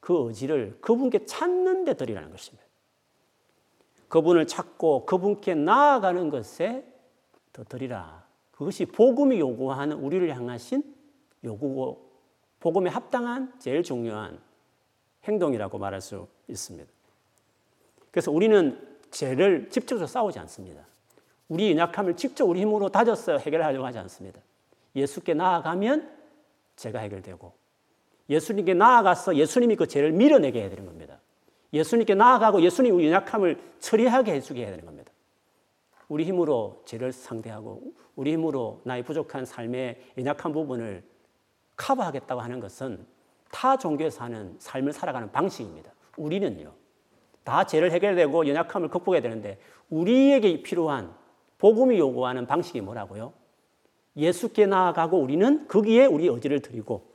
[0.01, 2.65] 그 의지를 그분께 찾는 데 들이라는 것입니다.
[4.09, 6.85] 그분을 찾고 그분께 나아가는 것에
[7.53, 8.27] 더 들이라.
[8.51, 10.83] 그것이 복음이 요구하는 우리를 향하신
[11.43, 12.11] 요구고
[12.59, 14.41] 복음에 합당한 제일 중요한
[15.23, 16.91] 행동이라고 말할 수 있습니다.
[18.11, 20.85] 그래서 우리는 죄를 직접적으로 싸우지 않습니다.
[21.49, 24.41] 우리 연약함을 직접 우리 힘으로 다져서 해결하려고 하지 않습니다.
[24.95, 26.09] 예수께 나아가면
[26.75, 27.53] 죄가 해결되고
[28.29, 31.19] 예수님께 나아가서 예수님이 그 죄를 밀어내게 해야 되는 겁니다.
[31.73, 35.11] 예수님께 나아가고 예수님 우리 연약함을 처리하게 해주게 해야 되는 겁니다.
[36.07, 37.81] 우리 힘으로 죄를 상대하고
[38.15, 41.03] 우리 힘으로 나의 부족한 삶의 연약한 부분을
[41.75, 43.05] 커버하겠다고 하는 것은
[43.51, 45.91] 타 종교에서 하는 삶을 살아가는 방식입니다.
[46.17, 46.73] 우리는요.
[47.43, 51.13] 다 죄를 해결되고 연약함을 극복해야 되는데 우리에게 필요한
[51.63, 53.31] 복음이 요구하는 방식이 뭐라고요?
[54.17, 57.09] 예수께 나아가고 우리는 거기에 우리 의지를 드리고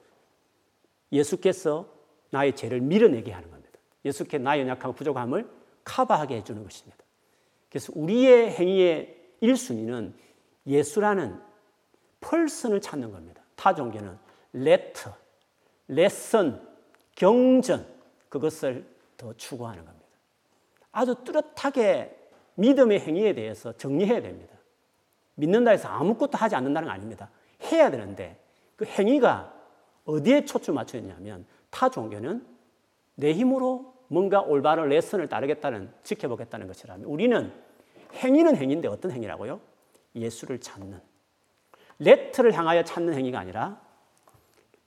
[1.12, 1.86] 예수께서
[2.30, 3.78] 나의 죄를 밀어내게 하는 겁니다.
[4.06, 5.46] 예수께 나의 연약함, 부족함을
[5.84, 6.96] 커버하게 해주는 것입니다.
[7.68, 10.14] 그래서 우리의 행위의 1순위는
[10.66, 11.38] 예수라는
[12.22, 13.42] 펄슨을 찾는 겁니다.
[13.54, 14.16] 타 종교는
[14.54, 15.14] 레터,
[15.88, 16.58] 레슨,
[17.16, 17.86] 경전,
[18.30, 18.86] 그것을
[19.18, 20.06] 더 추구하는 겁니다.
[20.90, 22.17] 아주 뚜렷하게
[22.58, 24.54] 믿음의 행위에 대해서 정리해야 됩니다.
[25.36, 27.30] 믿는다 해서 아무것도 하지 않는다는 거 아닙니다.
[27.62, 28.36] 해야 되는데
[28.76, 29.54] 그 행위가
[30.04, 32.44] 어디에 초점 맞춰 있냐면 타 종교는
[33.14, 37.52] 내 힘으로 뭔가 올바른 레슨을 따르겠다는 지켜보겠다는 것이라면 우리는
[38.14, 39.60] 행위는 행위인데 어떤 행위라고요?
[40.16, 41.00] 예수를 찾는
[42.00, 43.80] 레트를 향하여 찾는 행위가 아니라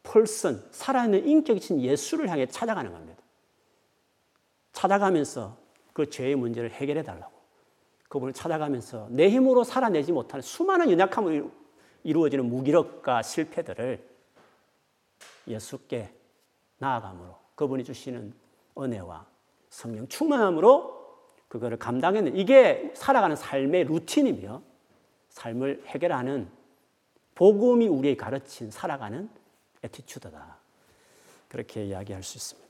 [0.04, 3.22] 펄슨 살아있는 인격이신 예수를 향해 찾아가는 겁니다.
[4.74, 5.58] 찾아가면서
[5.94, 7.31] 그 죄의 문제를 해결해 달라고
[8.12, 11.50] 그분을 찾아가면서 내 힘으로 살아내지 못하는 수많은 연약함으로
[12.04, 14.06] 이루어지는 무기력과 실패들을
[15.48, 16.14] 예수께
[16.80, 18.34] 나아감으로 그분이 주시는
[18.78, 19.26] 은혜와
[19.70, 24.62] 성령 충만함으로 그거를 감당했는 이게 살아가는 삶의 루틴이며
[25.30, 26.50] 삶을 해결하는
[27.36, 29.30] 복음이 우리에 가르친 살아가는
[29.84, 30.58] 에티튜드다.
[31.48, 32.70] 그렇게 이야기할 수 있습니다.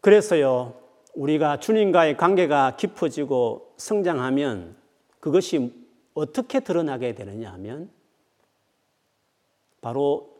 [0.00, 0.87] 그래서요,
[1.18, 4.76] 우리가 주님과의 관계가 깊어지고 성장하면
[5.18, 5.74] 그것이
[6.14, 7.90] 어떻게 드러나게 되느냐 하면
[9.80, 10.36] 바로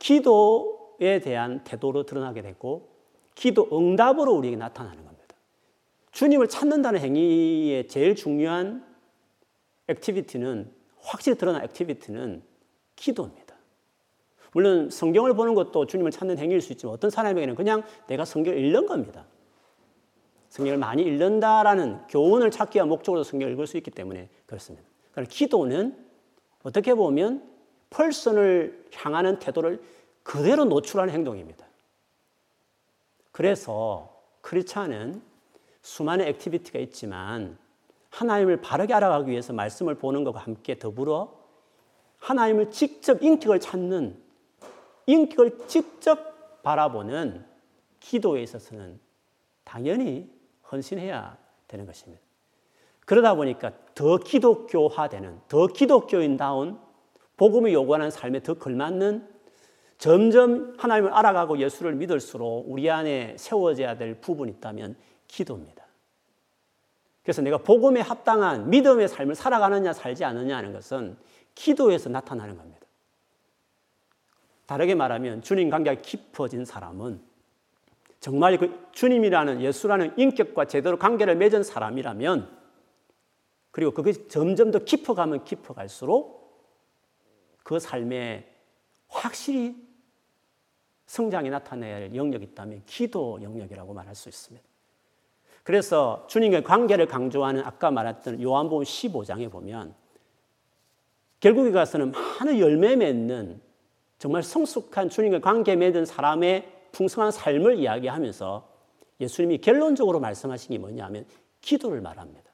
[0.00, 2.88] 기도에 대한 태도로 드러나게 되고
[3.36, 5.36] 기도 응답으로 우리에게 나타나는 겁니다.
[6.10, 8.84] 주님을 찾는다는 행위의 제일 중요한
[9.86, 12.42] activity는 확실히 드러난 activity는
[12.96, 13.54] 기도입니다.
[14.52, 18.86] 물론 성경을 보는 것도 주님을 찾는 행위일 수 있지만 어떤 사람에게는 그냥 내가 성경을 읽는
[18.86, 19.24] 겁니다.
[20.50, 24.86] 성경을 많이 읽는다라는 교훈을 찾기 위한 목적으로 성경을 읽을 수 있기 때문에 그렇습니다.
[25.12, 25.96] 그러니까 기도는
[26.64, 27.48] 어떻게 보면
[27.90, 29.82] person을 향하는 태도를
[30.22, 31.66] 그대로 노출하는 행동입니다.
[33.32, 35.22] 그래서 크리스찬은
[35.82, 37.56] 수많은 activity가 있지만
[38.10, 41.40] 하나님을 바르게 알아가기 위해서 말씀을 보는 것과 함께 더불어
[42.18, 44.20] 하나님을 직접 인격을 찾는
[45.06, 47.44] 인격을 직접 바라보는
[48.00, 49.00] 기도에 있어서는
[49.64, 50.39] 당연히
[50.70, 51.36] 헌신해야
[51.68, 52.22] 되는 것입니다.
[53.04, 56.78] 그러다 보니까 더 기독교화되는, 더 기독교인다운
[57.36, 59.28] 복음이 요구하는 삶에 더 걸맞는
[59.98, 65.84] 점점 하나님을 알아가고 예수를 믿을수록 우리 안에 세워져야 될 부분이 있다면 기도입니다.
[67.22, 71.16] 그래서 내가 복음에 합당한 믿음의 삶을 살아가느냐 살지 않느냐 하는 것은
[71.54, 72.86] 기도에서 나타나는 겁니다.
[74.66, 77.20] 다르게 말하면 주님 관계가 깊어진 사람은
[78.20, 82.60] 정말 그 주님이라는 예수라는 인격과 제대로 관계를 맺은 사람이라면
[83.70, 86.40] 그리고 그것이 점점 더 깊어가면 깊어갈수록
[87.62, 88.46] 그 삶에
[89.08, 89.76] 확실히
[91.06, 94.66] 성장이 할 영역이 있다면 기도 영역이라고 말할 수 있습니다.
[95.64, 99.94] 그래서 주님의 관계를 강조하는 아까 말했던 요한복음 15장에 보면
[101.40, 103.60] 결국에 가서는 많은 열매 맺는
[104.18, 108.68] 정말 성숙한 주님과 관계 맺은 사람의 풍성한 삶을 이야기하면서
[109.20, 111.26] 예수님이 결론적으로 말씀하신 게 뭐냐면
[111.60, 112.50] 기도를 말합니다.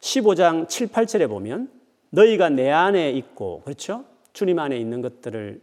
[0.00, 1.70] 15장 7, 8절에 보면
[2.10, 4.04] 너희가 내 안에 있고 그렇죠?
[4.32, 5.60] 주님 안에 있는 것들을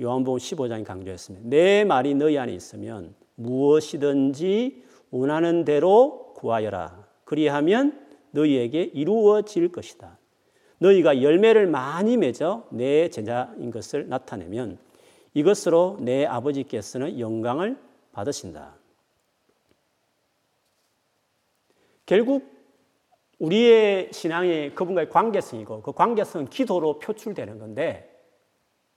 [0.00, 1.48] 요한복음 15장이 강조했습니다.
[1.48, 7.06] 내 말이 너희 안에 있으면 무엇이든지 원하는 대로 구하여라.
[7.24, 10.18] 그리하면 너희에게 이루어질 것이다.
[10.78, 14.78] 너희가 열매를 많이 맺어 내 제자인 것을 나타내면
[15.34, 17.78] 이것으로 내 아버지께서는 영광을
[18.12, 18.74] 받으신다.
[22.06, 22.60] 결국
[23.38, 28.06] 우리의 신앙이 그분과의 관계성이고 그 관계성은 기도로 표출되는 건데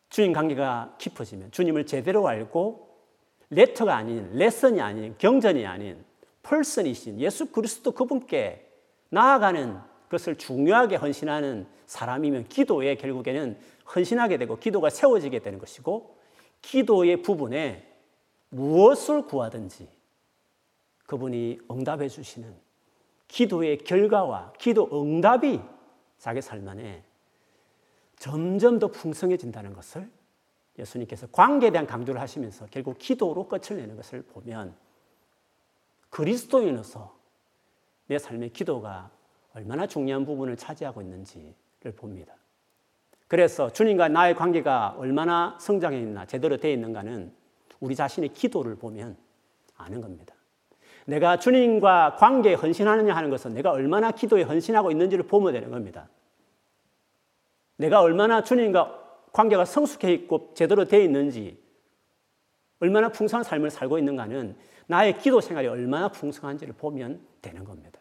[0.09, 2.89] 주님 관계가 깊어지면 주님을 제대로 알고
[3.49, 6.03] 레터가 아닌 레슨이 아닌 경전이 아닌
[6.41, 8.67] 펄슨이신 예수 그리스도 그분께
[9.09, 13.57] 나아가는 것을 중요하게 헌신하는 사람이면 기도에 결국에는
[13.95, 16.12] 헌신하게 되고 기도가 세워지게 되는 것이고
[16.63, 17.87] 기도의 부분에
[18.49, 19.87] 무엇을 구하든지
[21.05, 22.55] 그분이 응답해 주시는
[23.27, 25.61] 기도의 결과와 기도 응답이
[26.17, 27.03] 자기 삶 안에
[28.17, 30.09] 점점 더 풍성해진다는 것을
[30.79, 34.75] 예수님께서 관계에 대한 강조를 하시면서 결국 기도로 끝을 내는 것을 보면
[36.09, 37.15] 그리스도인으로서
[38.07, 39.11] 내 삶의 기도가
[39.53, 42.35] 얼마나 중요한 부분을 차지하고 있는지를 봅니다.
[43.33, 47.33] 그래서 주님과 나의 관계가 얼마나 성장해 있나, 제대로 되어 있는가는
[47.79, 49.17] 우리 자신의 기도를 보면
[49.75, 50.35] 아는 겁니다.
[51.07, 56.09] 내가 주님과 관계에 헌신하느냐 하는 것은 내가 얼마나 기도에 헌신하고 있는지를 보면 되는 겁니다.
[57.77, 61.59] 내가 얼마나 주님과 관계가 성숙해 있고 제대로 되어 있는지,
[62.81, 67.99] 얼마나 풍성한 삶을 살고 있는가는 나의 기도 생활이 얼마나 풍성한지를 보면 되는 겁니다.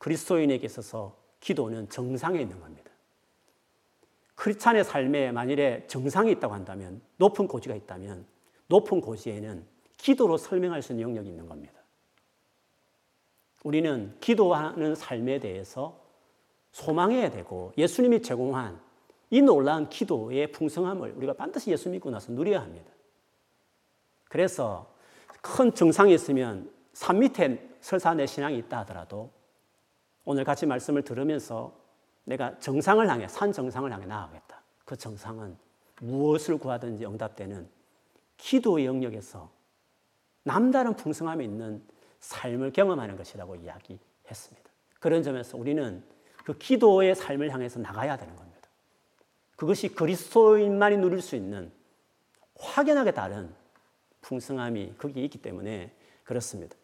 [0.00, 2.83] 그리스도인에게 있어서 기도는 정상에 있는 겁니다.
[4.34, 8.26] 크리스찬의 삶에 만일에 정상이 있다고 한다면, 높은 고지가 있다면,
[8.68, 9.64] 높은 고지에는
[9.96, 11.74] 기도로 설명할 수 있는 영역이 있는 겁니다.
[13.62, 16.04] 우리는 기도하는 삶에 대해서
[16.72, 18.80] 소망해야 되고 예수님이 제공한
[19.30, 22.92] 이 놀라운 기도의 풍성함을 우리가 반드시 예수 믿고 나서 누려야 합니다.
[24.28, 24.92] 그래서
[25.40, 29.30] 큰 정상이 있으면 산 밑에 설사 내 신앙이 있다 하더라도
[30.24, 31.74] 오늘 같이 말씀을 들으면서
[32.24, 34.62] 내가 정상을 향해, 산 정상을 향해 나아가겠다.
[34.84, 35.56] 그 정상은
[36.00, 37.68] 무엇을 구하든지 응답되는
[38.36, 39.50] 기도의 영역에서
[40.42, 41.82] 남다른 풍성함이 있는
[42.20, 44.70] 삶을 경험하는 것이라고 이야기했습니다.
[44.98, 46.02] 그런 점에서 우리는
[46.44, 48.68] 그 기도의 삶을 향해서 나가야 되는 겁니다.
[49.56, 51.70] 그것이 그리스도인만이 누릴 수 있는
[52.58, 53.54] 확연하게 다른
[54.20, 56.76] 풍성함이 거기에 있기 때문에 그렇습니다.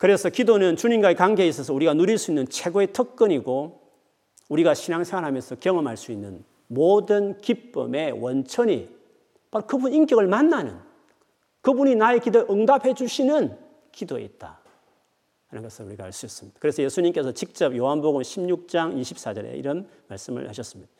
[0.00, 3.82] 그래서 기도는 주님과의 관계에 있어서 우리가 누릴 수 있는 최고의 특권이고
[4.48, 8.88] 우리가 신앙생활하면서 경험할 수 있는 모든 기쁨의 원천이
[9.50, 10.78] 바로 그분 인격을 만나는
[11.60, 13.58] 그분이 나의 기도에 응답해 주시는
[13.92, 14.60] 기도에 있다.
[15.48, 16.58] 하는 것을 우리가 알 수 있습니다.
[16.58, 20.90] 그래서 예수님께서 직접 요한복음 16장 24절에 이런 말씀을 하셨습니다.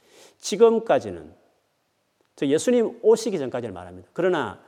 [0.40, 1.32] 지금까지는
[2.36, 4.10] 저 예수님 오시기 전까지를 말합니다.
[4.12, 4.60] 그러나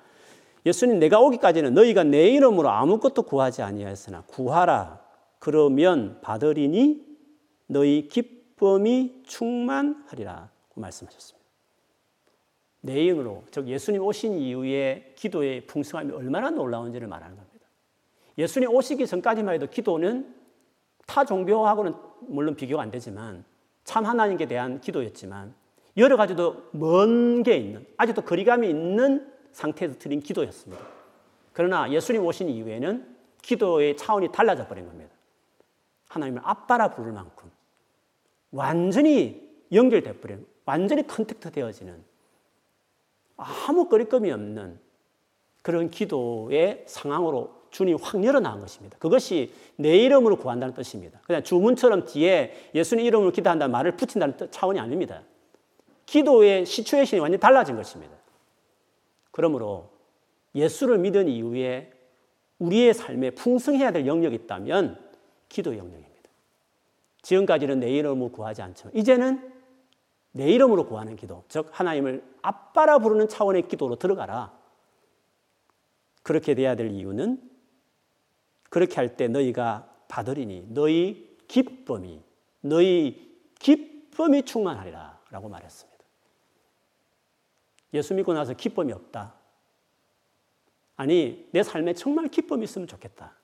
[0.64, 5.00] 예수님 내가 오기까지는 너희가 내 이름으로 아무것도 구하지 아니하였으나 구하라
[5.38, 7.04] 그러면 받으리니
[7.66, 11.42] 너희 기쁨이 충만하리라 말씀하셨습니다.
[12.80, 17.66] 내 이름으로 즉 예수님 오신 이후에 기도의 풍성함이 얼마나 놀라운지를 말하는 겁니다.
[18.38, 20.34] 예수님 오시기 전까지만 해도 기도는
[21.06, 21.94] 타 종교하고는
[22.28, 23.44] 물론 비교가 안 되지만
[23.84, 25.54] 참 하나님께 대한 기도였지만
[25.96, 30.84] 여러 가지도 먼 게 있는 아직도 거리감이 있는 상태에서 드린 기도였습니다.
[31.52, 35.12] 그러나 예수님 오신 이후에는 기도의 차원이 달라져 버린 겁니다.
[36.08, 37.50] 하나님을 아빠라 부를 만큼
[38.50, 42.02] 완전히 연결돼 버린, 완전히 contact 되어지는
[43.36, 44.78] 아무 거리낌이 없는
[45.62, 48.98] 그런 기도의 상황으로 주님이 확 열어나온 것입니다.
[48.98, 51.20] 그것이 내 이름으로 구한다는 뜻입니다.
[51.24, 55.22] 그냥 주문처럼 뒤에 예수님 이름으로 기도한다는 말을 붙인다는 뜻, 차원이 아닙니다.
[56.04, 58.14] 기도의 시츄에이션이 완전히 달라진 것입니다.
[59.32, 59.90] 그러므로
[60.54, 61.92] 예수를 믿은 이후에
[62.58, 64.98] 우리의 삶에 풍성해야 될 영역이 있다면
[65.48, 66.12] 기도 영역입니다.
[67.22, 69.52] 지금까지는 내 이름으로 구하지 않지만 이제는
[70.32, 74.56] 내 이름으로 구하는 기도, 즉 하나님을 아빠라 부르는 차원의 기도로 들어가라.
[76.22, 77.50] 그렇게 돼야 될 이유는
[78.70, 82.22] 그렇게 할 때 너희가 받으리니 너희 기쁨이
[82.60, 85.91] 너희 기쁨이 충만하리라 라고 말했습니다.
[87.94, 89.34] 예수 믿고 나서 기쁨이 없다.
[90.96, 93.34] 아니, 내 삶에 정말 기쁨이 있으면 좋겠다.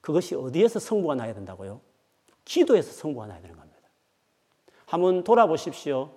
[0.00, 1.80] 그것이 어디에서 성부가 나야 된다고요?
[2.44, 3.80] 기도에서 성부가 나야 되는 겁니다.
[4.86, 6.10] 한번 돌아보십시오.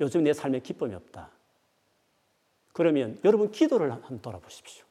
[0.00, 1.30] 요즘 내 삶에 기쁨이 없다.
[2.72, 4.84] 그러면 여러분 기도를 한번 돌아보십시오.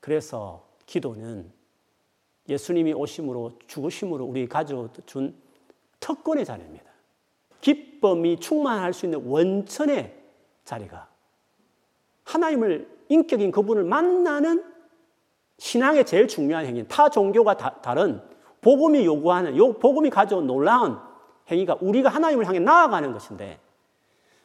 [0.00, 1.52] 그래서 기도는
[2.48, 5.40] 예수님이 오심으로 죽으심으로 우리 가져준
[6.00, 6.89] 특권의 자리입니다.
[7.60, 10.16] 기쁨이 충만할 수 있는 원천의
[10.64, 11.08] 자리가
[12.24, 14.64] 하나님을 인격인 그분을 만나는
[15.58, 18.22] 신앙의 제일 중요한 행위, 타 종교가 다, 른
[18.62, 20.98] 복음이 요구하는, 요 복음이 가져온 놀라운
[21.50, 23.58] 행위가 우리가 하나님을 향해 나아가는 것인데,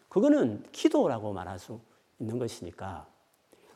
[0.10, 1.80] 그거는 기도라고 말할 수
[2.20, 3.06] 있는 것이니까,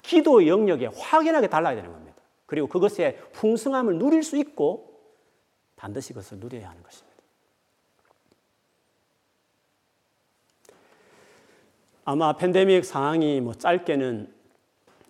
[0.02, 2.17] 기도 영역에 확연하게 달라야 되는 겁니다.
[2.45, 4.99] 그리고 그것의 풍성함을 누릴 수 있고,
[5.75, 7.08] 반드시 그것을 누려야 하는 것입니다.
[12.05, 14.33] 아마 팬데믹 상황이 뭐 짧게는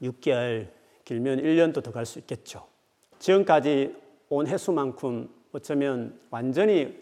[0.02, 0.70] 6개월,
[1.06, 2.68] 길면 1년도 더 갈 수 있겠죠.
[3.20, 3.96] 지금까지
[4.30, 6.98] 온 횟수만큼 어쩌면 완전히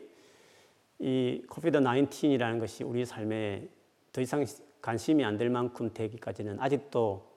[0.99, 3.67] 이 코비드 19이라는 것이 우리 삶에
[4.11, 4.45] 더 이상
[4.81, 7.27] 관심이 안 될 만큼 되기까지는 아직도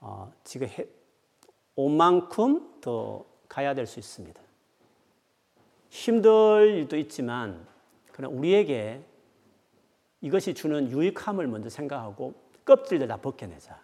[0.00, 0.86] 어, 지금 해,
[1.76, 4.40] 온 만큼 더 가야 될 수 있습니다.
[5.90, 7.66] 힘들 일도 있지만
[8.12, 9.00] 그러 우리에게
[10.24, 12.32] 이것이 주는 유익함을 먼저 생각하고
[12.64, 13.78] 껍질들 다 벗겨내자.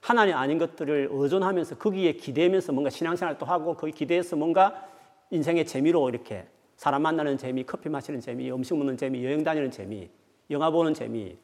[0.00, 4.88] 하나님 아닌 것들을 의존하면서 거기에 기대면서 뭔가 신앙생활도 하고 거기 기대해서 뭔가
[5.30, 10.08] 인생의 재미로 이렇게 사람 만나는 재미, 커피 마시는 재미, 음식 먹는 재미, 여행 다니는 재미,
[10.50, 11.36] 영화 보는 재미,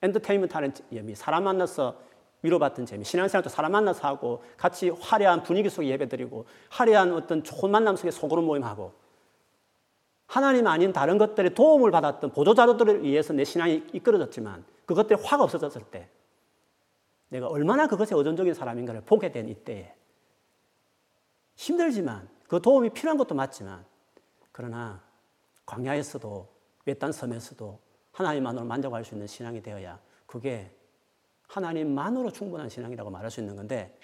[0.00, 1.98] 엔터테인먼트 하는 재미, 사람 만나서
[2.40, 7.96] 위로받는 재미, 신앙생활도 사람 만나서 하고 같이 화려한 분위기 속에 예배드리고 화려한 어떤 좋은 만남
[7.96, 8.94] 속에 속으로 모임하고
[10.26, 16.08] 하나님 아닌 다른 것들의 도움을 받았던 보조자료들에 의해서 내 신앙이 이끌어졌지만 그것들이 확 없어졌을 때
[17.28, 19.94] 내가 얼마나 그것에 의존적인 사람인가를 보게 된 이때에
[21.56, 23.84] 힘들지만 그 도움이 필요한 것도 맞지만
[24.52, 25.02] 그러나
[25.64, 26.48] 광야에서도
[26.86, 27.80] 외딴 섬에서도
[28.12, 30.70] 하나님만으로 만족할 수 있는 신앙이 되어야 그게
[31.48, 33.98] 하나님만으로 충분한 신앙이라고 말할 수 있는 건데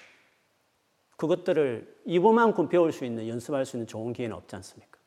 [1.16, 4.98] 그것들을 이번만큼 배울 수 있는 연습할 수 있는 좋은 기회는 없지 않습니까?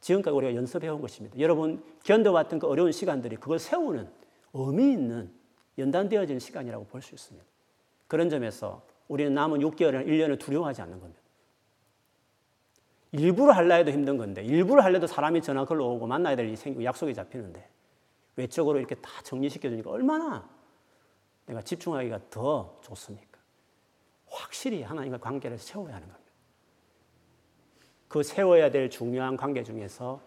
[0.00, 1.38] 지금까지 우리가 연습해온 것입니다.
[1.38, 4.08] 여러분 견뎌왔던 그 어려운 시간들이 그걸 세우는
[4.52, 5.30] 의미 있는
[5.78, 7.46] 연단되어지는 시간이라고 볼 수 있습니다.
[8.06, 11.20] 그런 점에서 우리는 남은 6개월이나 1년을 두려워하지 않는 겁니다.
[13.12, 16.84] 일부러 할라 해도 힘든 건데 일부러 할래도 사람이 전화 걸러 오고 만나야 될 일이 생기고
[16.84, 17.68] 약속이 잡히는데
[18.36, 20.48] 외적으로 이렇게 다 정리시켜 주니까 얼마나
[21.46, 23.38] 내가 집중하기가 더 좋습니까?
[24.28, 26.19] 확실히 하나님과 관계를 세워야 하는 겁니다.
[28.10, 30.20] 그 세워야 될 중요한 관계 중에서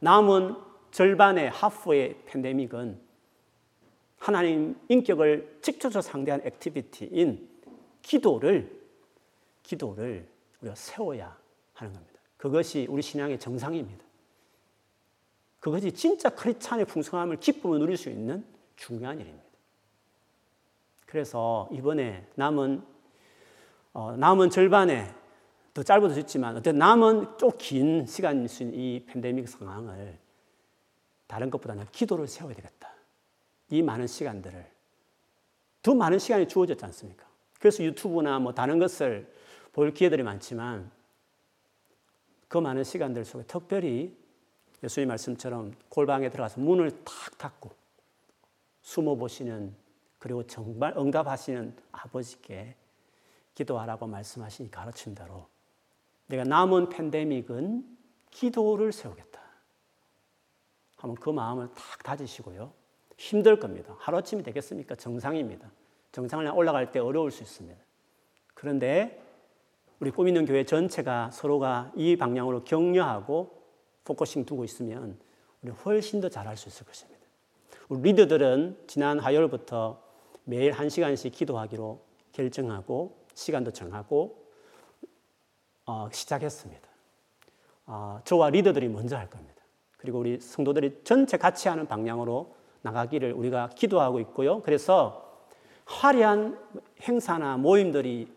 [0.00, 0.56] 남은
[0.90, 3.00] 절반의 하프의 팬데믹은
[4.18, 7.48] 하나님 인격을 직접적으로 상대한 activity인
[8.02, 8.80] 기도를
[9.62, 10.26] 기도를
[10.60, 11.38] 우리가 세워야
[11.74, 12.20] 하는 겁니다.
[12.36, 14.04] 그것이 우리 신앙의 정상입니다.
[15.60, 19.44] 그것이 진짜 크리스찬의 풍성함을 기쁨을 누릴 수 있는 중요한 일입니다.
[21.06, 22.82] 그래서 이번에 남은
[23.92, 25.19] 어, 남은 절반의
[25.72, 30.18] 더 짧아도 좋지만 어떤 남은 좀 긴 시간일 수 있는 이 팬데믹 상황을
[31.26, 32.92] 다른 것보다는 기도를 세워야 되겠다.
[33.68, 34.66] 이 많은 시간들을
[35.82, 37.24] 더 많은 시간이 주어졌지 않습니까?
[37.60, 39.32] 그래서 유튜브나 뭐 다른 것을
[39.72, 40.90] 볼 기회들이 많지만
[42.48, 44.16] 그 많은 시간들 속에 특별히
[44.82, 47.70] 예수님 말씀처럼 골방에 들어가서 문을 탁 닫고
[48.82, 49.74] 숨어 보시는
[50.18, 52.74] 그리고 정말 응답하시는 아버지께
[53.54, 55.46] 기도하라고 말씀하신 가르침대로
[56.30, 57.84] 내가 남은 팬데믹은
[58.30, 59.40] 기도를 세우겠다.
[60.96, 62.72] 한번 그 마음을 탁 다지시고요.
[63.18, 63.96] 힘들 겁니다.
[63.98, 64.94] 하루아침이 되겠습니까?
[64.94, 65.70] 정상입니다.
[66.12, 67.78] 정상을 올라갈 때 어려울 수 있습니다.
[68.54, 69.20] 그런데
[69.98, 73.62] 우리 꿈 있는 교회 전체가 서로가 이 방향으로 격려하고
[74.04, 75.18] focusing 두고 있으면
[75.62, 77.20] 우리 훨씬 더 잘할 수 있을 것입니다.
[77.88, 80.00] 우리 리더들은 지난 화요일부터
[80.44, 82.00] 매일 한 시간씩 기도하기로
[82.32, 84.49] 결정하고 시간도 정하고 어,
[86.12, 86.88] 시작했습니다.
[87.86, 89.60] 어, 저와 리더들이 먼저 할 겁니다.
[89.96, 94.62] 그리고 우리 성도들이 전체 같이 하는 방향으로 나가기를 우리가 기도하고 있고요.
[94.62, 95.44] 그래서
[95.84, 96.58] 화려한
[97.02, 98.28] 행사나 모임들이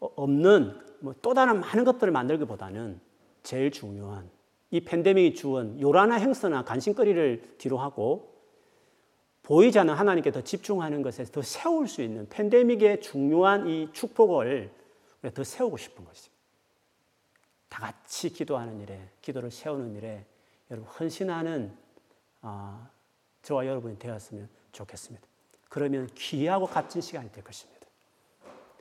[0.00, 3.00] 없는 뭐또 다른 많은 것들을 만들기보다는
[3.42, 4.28] 제일 중요한
[4.70, 8.34] 이 팬데믹이 주은 요란한 행사나 간신거리를 뒤로 하고
[9.42, 14.70] 보이지 않는 하나님께 더 집중하는 것에 더 세울 수 있는 팬데믹의 중요한 이 축복을
[15.32, 16.37] 더 세우고 싶은 것이죠.
[17.68, 20.24] 다 같이 기도하는 일에, 기도를 세우는 일에
[20.70, 21.72] 여러분 헌신하는
[22.42, 22.88] 아,
[23.42, 25.26] 저와 여러분이 되었으면 좋겠습니다.
[25.68, 27.86] 그러면 귀하고 값진 시간이 될 것입니다.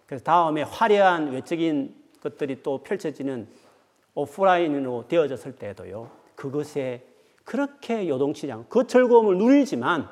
[0.05, 3.47] 그래서 다음에 화려한 외적인 것들이 또 펼쳐지는
[4.15, 6.09] 오프라인으로 되어졌을 때도요.
[6.35, 7.05] 그것에
[7.43, 10.09] 그렇게 요동치지 않고 그 즐거움을 누리지만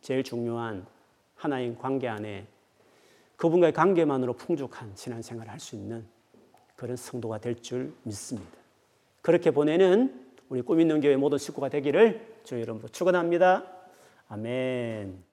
[0.00, 0.86] 제일 중요한
[1.34, 2.46] 하나님 관계 안에
[3.36, 6.06] 그분과의 관계만으로 풍족한 신앙생활을 할 수 있는
[6.80, 8.58] 그런 성도가 될 줄 믿습니다.
[9.20, 10.18] 그렇게 보내는
[10.48, 13.66] 우리 꿈 있는 교회 모든 식구가 되기를 주 이름으로 축원합니다.
[14.28, 15.29] 아멘.